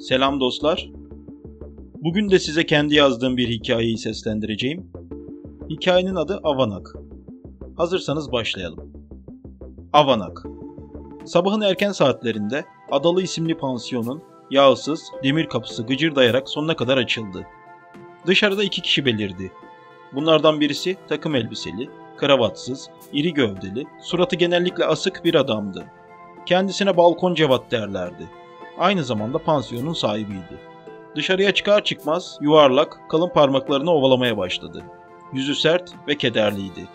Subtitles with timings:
[0.00, 0.90] Selam dostlar.
[1.94, 4.90] Bugün de size kendi yazdığım bir hikayeyi seslendireceğim.
[5.70, 6.94] Hikayenin adı Avanak.
[7.76, 8.92] Hazırsanız başlayalım.
[9.92, 10.46] Avanak.
[11.24, 17.46] Sabahın erken saatlerinde Adalı isimli pansiyonun yağsız demir kapısı gıcırdayarak sonuna kadar açıldı.
[18.26, 19.52] Dışarıda iki kişi belirdi.
[20.14, 25.84] Bunlardan birisi takım elbiseli, kravatsız, iri gövdeli, suratı genellikle asık bir adamdı.
[26.46, 28.39] Kendisine balkon cevat derlerdi.
[28.80, 30.58] Aynı zamanda pansiyonun sahibiydi.
[31.16, 34.84] Dışarıya çıkar çıkmaz yuvarlak, kalın parmaklarını ovalamaya başladı.
[35.32, 36.88] Yüzü sert ve kederliydi.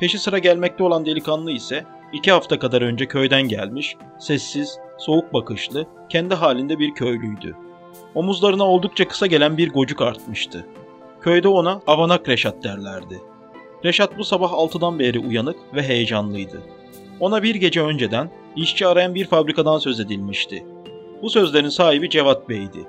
[0.00, 5.86] Peşi sıra gelmekte olan delikanlı ise iki hafta kadar önce köyden gelmiş, sessiz, soğuk bakışlı,
[6.08, 7.56] kendi halinde bir köylüydü.
[8.14, 10.66] Omuzlarına oldukça kısa gelen bir gocuk artmıştı.
[11.20, 13.20] Köyde ona Avanak Reşat derlerdi.
[13.84, 16.62] Reşat bu sabah altıdan beri uyanık ve heyecanlıydı.
[17.20, 20.64] Ona bir gece önceden işçi arayan bir fabrikadan söz edilmişti.
[21.22, 22.86] Bu sözlerin sahibi Cevat Bey'di.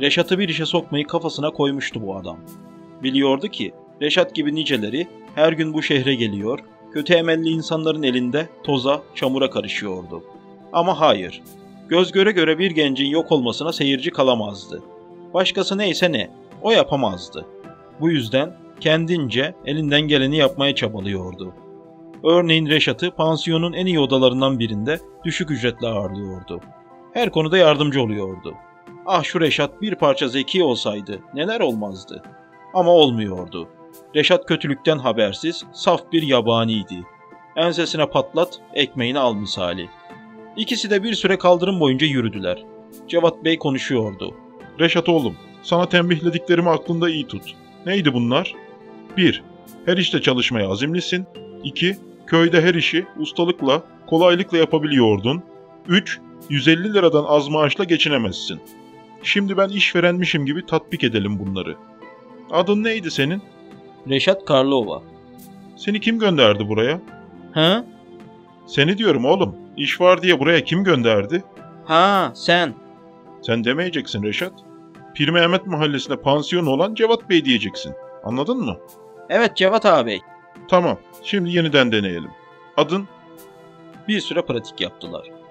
[0.00, 2.36] Reşat'ı bir işe sokmayı kafasına koymuştu bu adam.
[3.02, 6.58] Biliyordu ki Reşat gibi niceleri her gün bu şehre geliyor,
[6.92, 10.22] kötü emelli insanların elinde toza, çamura karışıyordu.
[10.72, 11.42] Ama hayır,
[11.88, 14.82] göz göre göre bir gencin yok olmasına seyirci kalamazdı.
[15.34, 16.30] Başkası neyse ne,
[16.62, 17.46] o yapamazdı.
[18.00, 21.54] Bu yüzden kendince elinden geleni yapmaya çabalıyordu.
[22.24, 26.60] Örneğin Reşat'ı pansiyonun en iyi odalarından birinde düşük ücretle ağırlıyordu.
[27.12, 28.54] Her konuda yardımcı oluyordu.
[29.06, 32.22] Ah şu Reşat bir parça zeki olsaydı neler olmazdı.
[32.74, 33.68] Ama olmuyordu.
[34.16, 37.04] Reşat kötülükten habersiz, saf bir yabaniydi.
[37.56, 39.88] Ensesine patlat, ekmeğini al misali.
[40.56, 42.64] İkisi de bir süre kaldırım boyunca yürüdüler.
[43.08, 44.34] Cevat Bey konuşuyordu.
[44.80, 47.54] Reşat oğlum, sana tembihlediklerimi aklında iyi tut.
[47.86, 48.54] Neydi bunlar?
[49.16, 49.42] 1.
[49.86, 51.26] Her işte çalışmaya azimlisin.
[51.64, 51.96] 2.
[52.26, 55.42] Köyde her işi ustalıkla, kolaylıkla yapabiliyordun.
[55.88, 56.20] 3.
[56.48, 58.60] 150 liradan az maaşla geçinemezsin.
[59.22, 61.76] Şimdi ben işverenmişim gibi tatbik edelim bunları.
[62.50, 63.42] Adın neydi senin?
[64.08, 65.02] Reşat Karlova.
[65.76, 67.00] Seni kim gönderdi buraya?
[67.52, 67.84] Ha?
[68.66, 69.56] Seni diyorum oğlum.
[69.76, 71.44] İş var diye buraya kim gönderdi?
[71.84, 72.74] Ha sen.
[73.42, 74.52] Sen demeyeceksin Reşat.
[75.14, 77.92] Pir Mehmet mahallesinde pansiyon olan Cevat Bey diyeceksin.
[78.24, 78.76] Anladın mı?
[79.30, 80.20] Evet Cevat ağabey.
[80.68, 80.98] Tamam.
[81.22, 82.30] Şimdi yeniden deneyelim.
[82.76, 83.08] Adın?
[84.08, 85.41] Bir süre pratik yaptılar.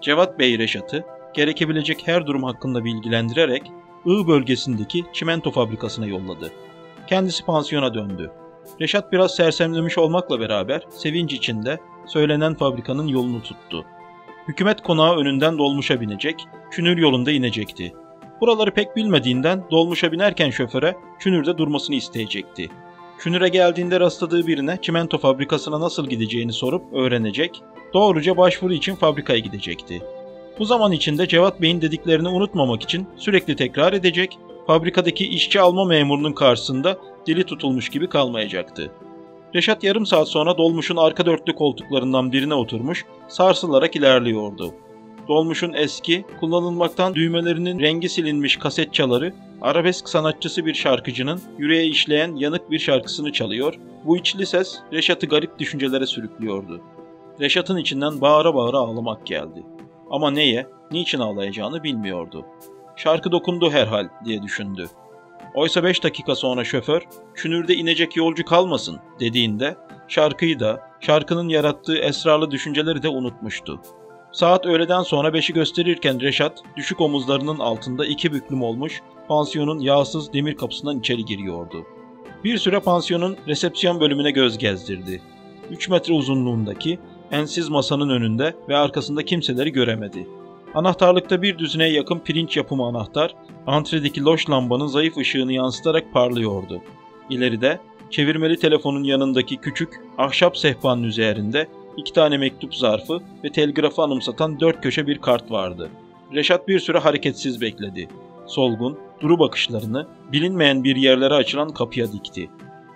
[0.00, 1.04] Cevat Bey Reşat'ı
[1.34, 3.62] gerekebilecek her durum hakkında bilgilendirerek
[4.06, 6.52] I bölgesindeki çimento fabrikasına yolladı.
[7.06, 8.30] Kendisi pansiyona döndü.
[8.80, 13.84] Reşat biraz sersemlemiş olmakla beraber sevinç içinde söylenen fabrikanın yolunu tuttu.
[14.48, 17.92] Hükümet konağı önünden dolmuşa binecek, Çünür yolunda inecekti.
[18.40, 22.70] Buraları pek bilmediğinden dolmuşa binerken şoföre Çünür'de durmasını isteyecekti.
[23.18, 27.62] Çünür'e geldiğinde rastladığı birine çimento fabrikasına nasıl gideceğini sorup öğrenecek,
[27.94, 30.02] doğruca başvuru için fabrikaya gidecekti.
[30.58, 36.32] Bu zaman içinde Cevat Bey'in dediklerini unutmamak için sürekli tekrar edecek, fabrikadaki işçi alma memurunun
[36.32, 38.92] karşısında dili tutulmuş gibi kalmayacaktı.
[39.54, 44.74] Reşat yarım saat sonra dolmuşun arka dörtlü koltuklarından birine oturmuş, sarsılarak ilerliyordu.
[45.28, 52.70] Dolmuşun eski, kullanılmaktan düğmelerinin rengi silinmiş kaset çaları, arabesk sanatçısı bir şarkıcının yüreğe işleyen yanık
[52.70, 53.74] bir şarkısını çalıyor,
[54.04, 56.80] bu içli ses Reşat'ı garip düşüncelere sürüklüyordu.
[57.40, 59.62] Reşat'ın içinden bağıra bağıra ağlamak geldi.
[60.10, 62.44] Ama neye, niçin ağlayacağını bilmiyordu.
[62.96, 64.88] Şarkı dokundu herhal diye düşündü.
[65.54, 67.02] Oysa beş dakika sonra şoför,
[67.34, 69.76] Çünür'de inecek yolcu kalmasın dediğinde
[70.08, 73.80] şarkıyı da, şarkının yarattığı esrarlı düşünceleri de unutmuştu.
[74.32, 80.56] Saat öğleden sonra beşi gösterirken Reşat, düşük omuzlarının altında iki büklüm olmuş, pansiyonun yağsız demir
[80.56, 81.86] kapısından içeri giriyordu.
[82.44, 85.22] Bir süre pansiyonun resepsiyon bölümüne göz gezdirdi.
[85.70, 86.98] 3 metre uzunluğundaki,
[87.32, 90.26] ensiz masanın önünde ve arkasında kimseleri göremedi.
[90.74, 93.34] Anahtarlıkta bir düzineye yakın pirinç yapımı anahtar,
[93.66, 96.82] antredeki loş lambanın zayıf ışığını yansıtarak parlıyordu.
[97.30, 104.60] İleride, çevirmeli telefonun yanındaki küçük, ahşap sehpanın üzerinde iki tane mektup zarfı ve telgrafı anımsatan
[104.60, 105.90] dört köşe bir kart vardı.
[106.34, 108.08] Reşat bir süre hareketsiz bekledi.
[108.46, 112.50] Solgun, duru bakışlarını bilinmeyen bir yerlere açılan kapıya dikti.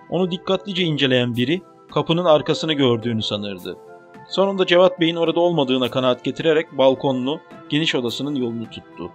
[0.09, 3.77] Onu dikkatlice inceleyen biri kapının arkasını gördüğünü sanırdı.
[4.27, 7.39] Sonunda Cevat Bey'in orada olmadığına kanaat getirerek balkonlu,
[7.69, 9.11] geniş odasının yolunu tuttu.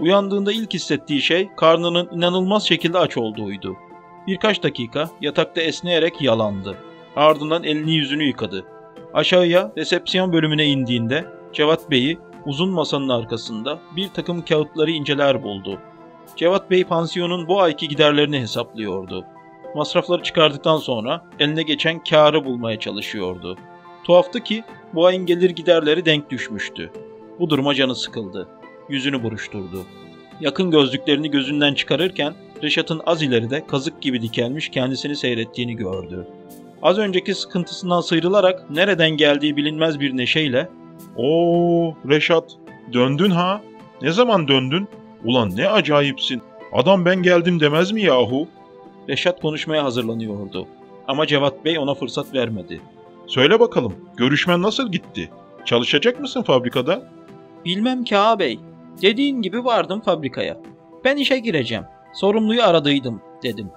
[0.00, 3.76] Uyandığında ilk hissettiği şey karnının inanılmaz şekilde aç olduğuydu.
[4.26, 6.76] Birkaç dakika yatakta esneyerek yalandı.
[7.16, 8.64] Ardından elini yüzünü yıkadı.
[9.14, 15.78] Aşağıya resepsiyon bölümüne indiğinde Cevat Bey'i uzun masanın arkasında bir takım kağıtları inceler buldu.
[16.36, 19.24] Cevat Bey pansiyonun bu ayki giderlerini hesaplıyordu.
[19.74, 23.56] Masrafları çıkardıktan sonra eline geçen kârı bulmaya çalışıyordu.
[24.04, 24.64] Tuhaftı ki
[24.94, 26.90] bu ayın gelir giderleri denk düşmüştü.
[27.40, 28.48] Bu duruma canı sıkıldı.
[28.88, 29.84] Yüzünü buruşturdu.
[30.40, 36.26] yakın gözlüklerini gözünden çıkarırken Reşat'ın az ileride kazık gibi dikelmiş kendisini seyrettiğini gördü.
[36.82, 40.68] Az önceki sıkıntısından sıyrılarak nereden geldiği bilinmez bir neşeyle
[41.16, 42.44] Oo Reşat
[42.92, 43.60] döndün ha?
[44.02, 44.88] Ne zaman döndün?
[45.24, 46.42] Ulan ne acayipsin.
[46.72, 48.48] Adam ben geldim demez mi yahu?
[49.08, 50.66] Reşat konuşmaya hazırlanıyordu.
[51.08, 52.80] Ama Cevat Bey ona fırsat vermedi.
[53.26, 55.30] Söyle bakalım görüşmen nasıl gitti?
[55.64, 57.08] Çalışacak mısın fabrikada?
[57.64, 58.60] Bilmem ki ağabey.
[59.02, 60.60] Dediğin gibi vardım fabrikaya.
[61.04, 61.84] Ben işe gireceğim.
[62.14, 63.70] Sorumluyu aradıydım dedim.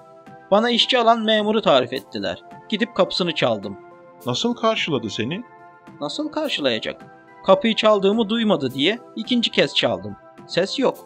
[0.50, 2.42] Bana işçi alan memuru tarif ettiler.
[2.68, 3.76] Gidip kapısını çaldım.
[4.26, 5.42] Nasıl karşıladı seni?
[6.00, 7.06] Nasıl karşılayacak?
[7.46, 10.16] Kapıyı çaldığımı duymadı diye ikinci kez çaldım.
[10.46, 10.96] Ses yok.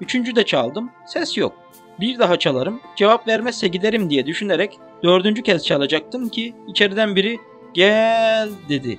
[0.00, 0.90] Üçüncü de çaldım.
[1.06, 1.52] Ses yok.
[2.00, 2.80] Bir daha çalarım.
[2.96, 7.38] Cevap vermezse giderim diye düşünerek dördüncü kez çalacaktım ki içeriden biri
[7.74, 8.98] gel dedi.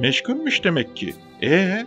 [0.00, 1.14] Meşgulmüş demek ki.
[1.42, 1.86] Ee,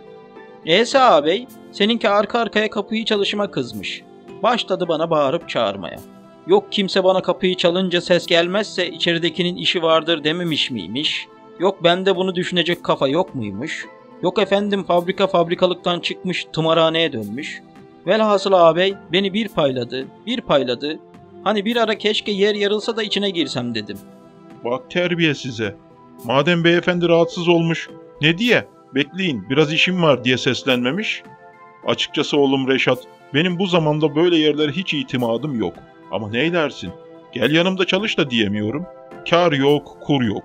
[0.66, 4.02] Ese ağabey, seninki arka arkaya kapıyı çalışıma kızmış.
[4.42, 5.98] Başladı bana bağırıp çağırmaya.
[6.46, 11.26] Yok kimse bana kapıyı çalınca ses gelmezse içeridekinin işi vardır dememiş miymiş?
[11.58, 13.86] Yok bende bunu düşünecek kafa yok muymuş?
[14.22, 17.62] Yok efendim fabrika fabrikalıktan çıkmış tımarhaneye dönmüş.
[18.06, 20.98] Velhasıl ağabey beni bir payladı, bir payladı.
[21.44, 23.98] Hani bir ara keşke yer yarılsa da içine girsem dedim.
[24.64, 25.76] bak terbiye size.
[26.24, 27.88] Madem beyefendi rahatsız olmuş,
[28.20, 28.68] ne diye?
[28.94, 31.22] Bekleyin, biraz işim var diye seslenmemiş.
[31.86, 32.98] Açıkçası oğlum Reşat,
[33.34, 35.74] benim bu zamanda böyle yerlere hiç itimadım yok.
[36.10, 36.90] Ama neylersin?
[37.32, 38.86] Gel yanımda çalış da diyemiyorum.
[39.30, 40.44] Kar yok, kur yok.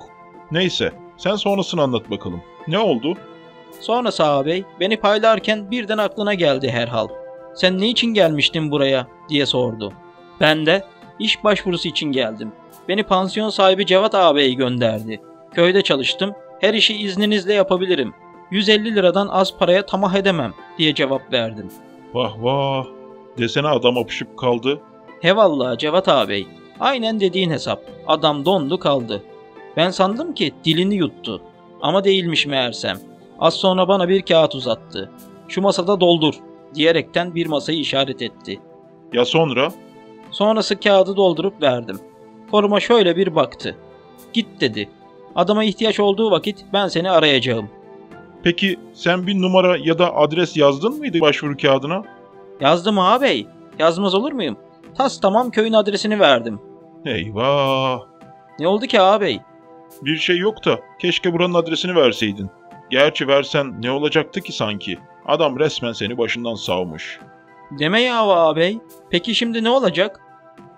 [0.51, 2.42] Neyse, sen sonrasını anlat bakalım.
[2.68, 3.18] Ne oldu?
[3.80, 7.07] Sonrası ağabey beni paylarken birden aklına geldi herhal.
[7.56, 9.94] Sen ne için gelmiştin buraya diye sordu.
[10.39, 10.86] Ben de
[11.19, 12.51] iş başvurusu için geldim.
[12.88, 15.21] Beni pansiyon sahibi Cevat ağabey gönderdi.
[15.54, 16.34] Köyde çalıştım.
[16.60, 18.13] Her işi izninizle yapabilirim.
[18.51, 21.68] 150 liradan az paraya tamah edemem diye cevap verdim.
[22.13, 22.86] Vah vah,
[23.38, 24.80] desene adam apışıp kaldı.
[25.22, 26.48] He vallahi Cevat ağabey.
[26.80, 27.81] Aynen dediğin hesap.
[28.07, 29.24] Adam dondu kaldı.
[29.78, 31.42] Ben sandım ki dilini yuttu.
[31.81, 32.98] Ama değilmiş meğersem.
[33.40, 35.12] Az sonra bana bir kağıt uzattı.
[35.48, 36.34] Şu masada doldur
[36.75, 38.60] diyerekten bir masayı işaret etti.
[39.13, 39.72] Ya sonra?
[40.31, 42.00] Sonrası kağıdı doldurup verdim.
[42.52, 43.75] Koruma şöyle bir baktı.
[44.34, 44.90] Git dedi.
[45.39, 47.69] Adama ihtiyaç olduğu vakit ben seni arayacağım.
[48.44, 52.03] Peki sen bir numara ya da adres yazdın mıydı başvuru kağıdına?
[52.62, 53.47] Yazdım ağabey.
[53.80, 54.57] Yazmaz olur muyum?
[54.97, 56.59] Tas tamam köyün adresini verdim.
[57.06, 58.00] Eyvah!
[58.59, 59.39] Ne oldu ki ağabey?
[60.01, 62.50] Bir şey yok da keşke buranın adresini verseydin.
[62.89, 65.00] Gerçi versen ne olacaktı ki sanki?
[65.25, 67.19] Adam resmen seni başından savmış.
[67.80, 68.77] Deme ya ağabey.
[69.09, 70.21] Peki şimdi ne olacak?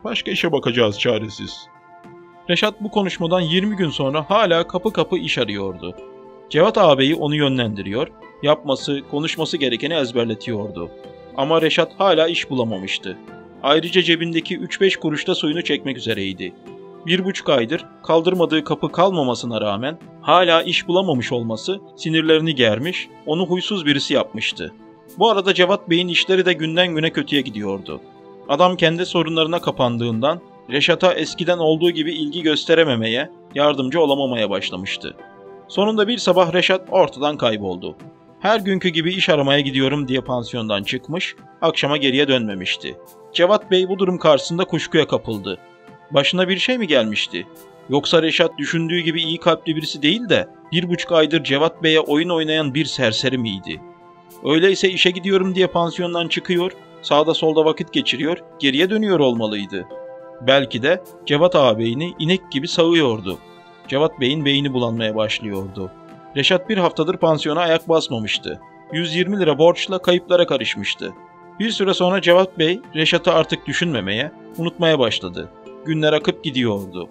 [0.03, 1.67] Başka işe bakacağız çaresiz.
[2.51, 5.95] Reşat bu konuşmadan 20 gün sonra hala kapı kapı iş arıyordu.
[6.49, 8.07] Cevat ağabeyi onu yönlendiriyor,
[8.43, 10.91] yapması, konuşması gerekeni ezberletiyordu.
[11.37, 13.17] Ama Reşat hala iş bulamamıştı.
[13.63, 16.53] Ayrıca cebindeki 3-5 kuruşta suyunu çekmek üzereydi.
[17.05, 23.85] Bir buçuk aydır kaldırmadığı kapı kalmamasına rağmen hala iş bulamamış olması sinirlerini germiş, onu huysuz
[23.85, 24.73] birisi yapmıştı.
[25.19, 28.01] Bu arada Cevat Bey'in işleri de günden güne kötüye gidiyordu.
[28.49, 35.15] Adam kendi sorunlarına kapandığından Reşat'a eskiden olduğu gibi ilgi gösterememeye, yardımcı olamamaya başlamıştı.
[35.67, 37.95] Sonunda bir sabah Reşat ortadan kayboldu.
[38.39, 42.97] Her günkü gibi iş aramaya gidiyorum diye pansiyondan çıkmış, akşama geriye dönmemişti.
[43.33, 45.57] Cevat Bey bu durum karşısında kuşkuya kapıldı.
[46.11, 47.47] Başına bir şey mi gelmişti?
[47.89, 52.29] Yoksa Reşat düşündüğü gibi iyi kalpli birisi değil de bir buçuk aydır Cevat Bey'e oyun
[52.29, 53.81] oynayan bir serseri miydi?
[54.45, 56.71] Öyleyse işe gidiyorum diye pansiyondan çıkıyor,
[57.01, 59.87] sağda solda vakit geçiriyor, geriye dönüyor olmalıydı.
[60.47, 63.37] Belki de Cevat ağabeyini inek gibi sağıyordu.
[63.87, 65.91] Cevat Bey'in beyni bulanmaya başlıyordu.
[66.35, 68.59] Reşat bir haftadır pansiyona ayak basmamıştı.
[68.93, 71.13] 120 lira borçla kayıplara karışmıştı.
[71.59, 75.49] Bir süre sonra Cevat Bey Reşat'ı artık düşünmemeye, unutmaya başladı.
[75.85, 77.09] Günler akıp gidiyordu.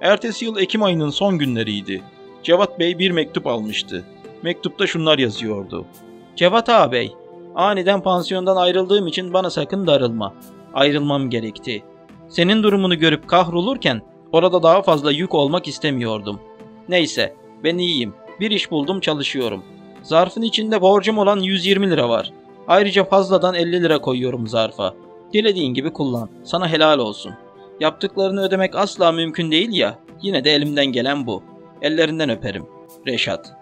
[0.00, 2.02] Ertesi yıl Ekim ayının son günleriydi.
[2.42, 4.04] Cevat Bey bir mektup almıştı.
[4.42, 5.86] Mektupta şunlar yazıyordu.
[6.36, 7.14] Cevat ağabey,
[7.54, 10.34] aniden pansiyondan ayrıldığım için bana sakın darılma.
[10.74, 11.82] Ayrılmam gerekti.
[12.32, 16.40] Senin durumunu görüp kahrolurken orada daha fazla yük olmak istemiyordum.
[16.88, 17.34] Neyse,
[17.64, 18.14] ben iyiyim.
[18.40, 19.62] Bir iş buldum çalışıyorum.
[20.02, 22.32] Zarfın içinde borcum olan 120 lira var.
[22.68, 24.94] Ayrıca fazladan 50 lira koyuyorum zarfa.
[25.32, 26.28] Dilediğin gibi kullan.
[26.44, 27.32] Sana helal olsun.
[27.80, 29.98] Yaptıklarını ödemek asla mümkün değil ya.
[30.22, 31.42] Yine de elimden gelen bu.
[31.82, 32.66] Ellerinden öperim.
[33.06, 33.61] Reşat